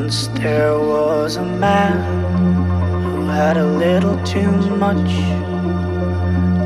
[0.00, 1.96] Once there was a man
[3.02, 5.10] who had a little too much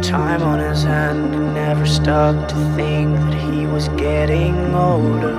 [0.05, 5.37] time on his hand and never stopped to think that he was getting older.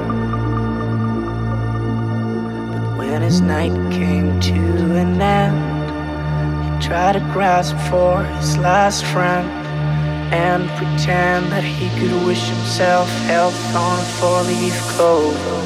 [2.72, 4.62] But when his night came to
[5.04, 5.92] an end,
[6.64, 9.50] he tried to grasp for his last friend
[10.34, 15.61] and pretend that he could wish himself health on four leaf clover.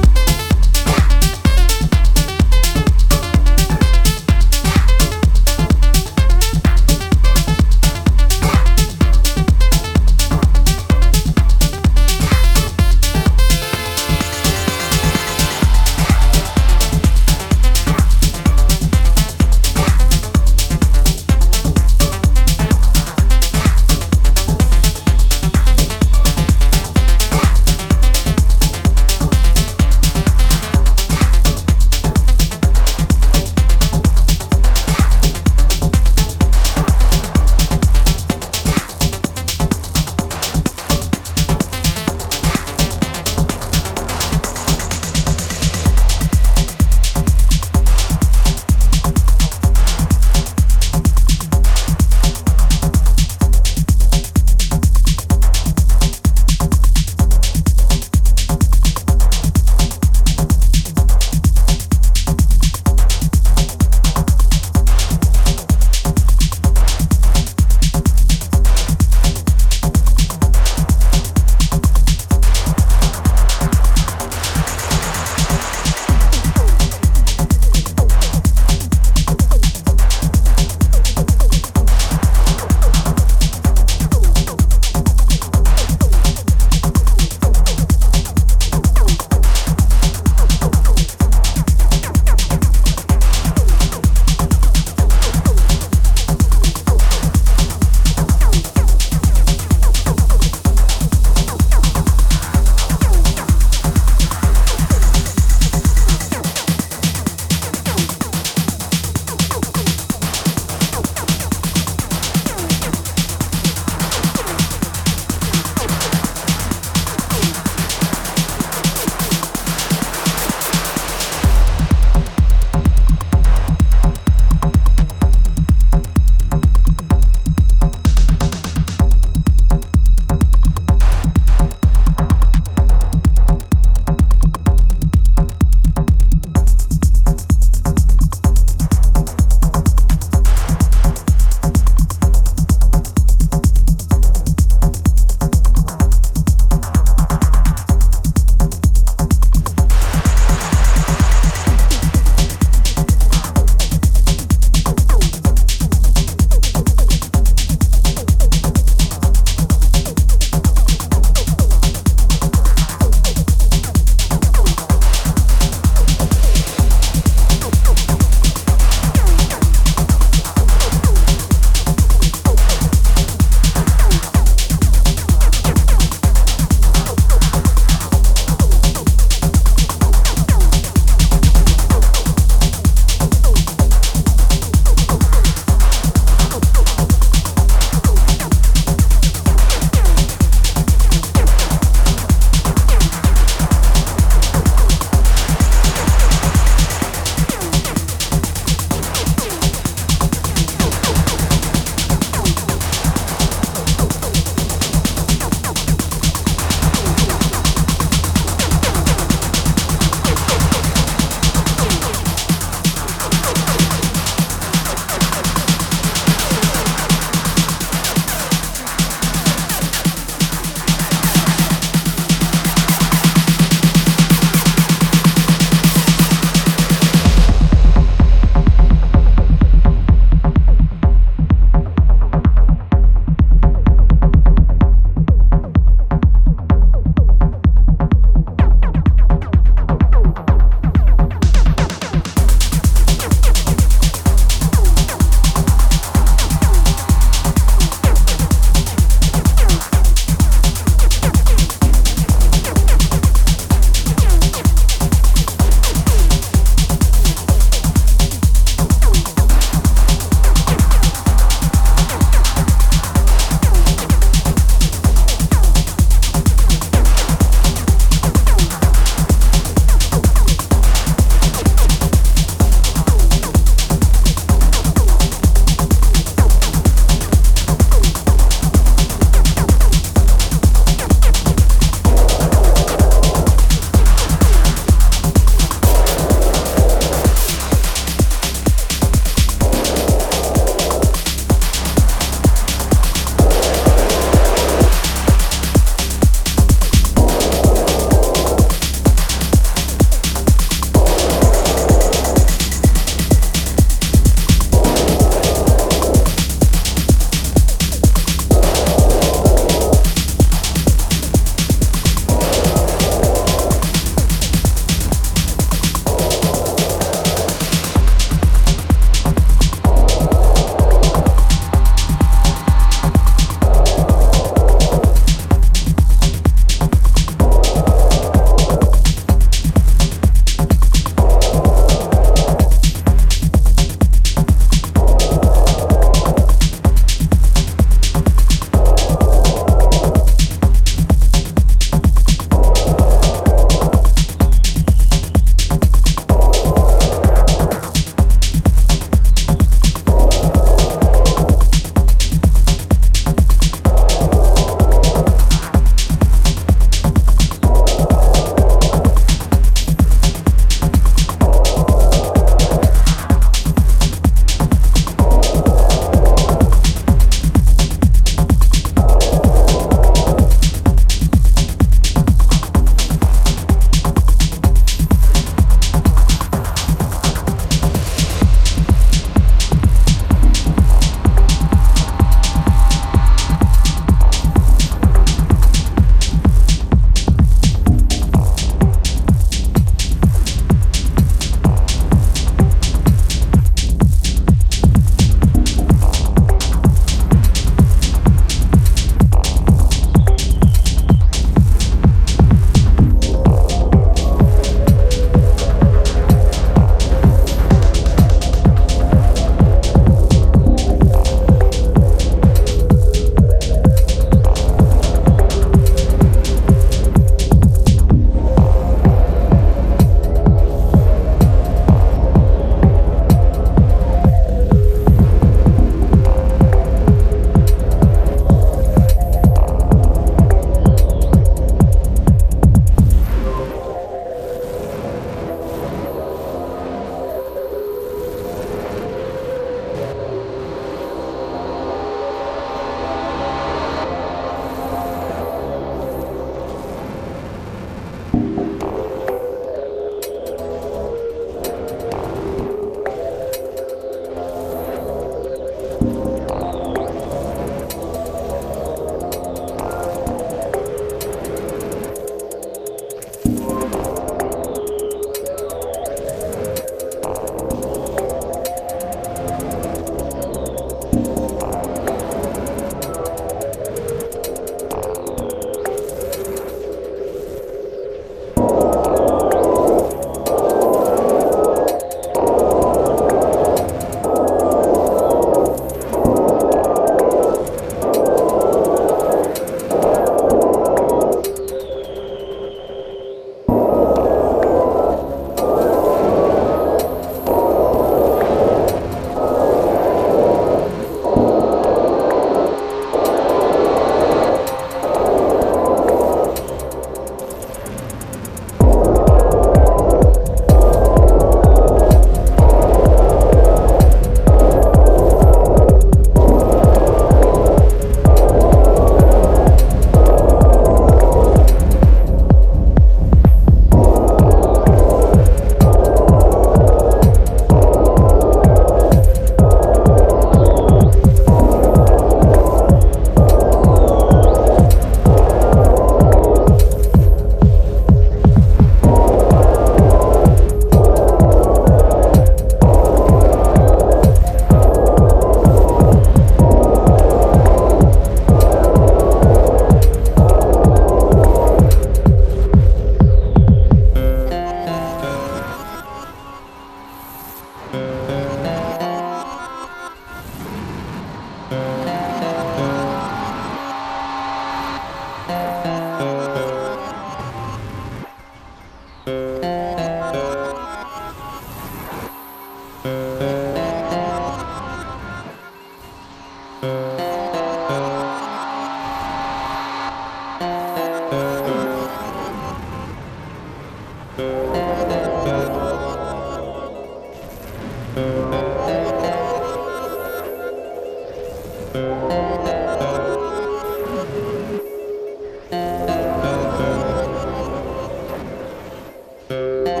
[599.51, 600.00] Música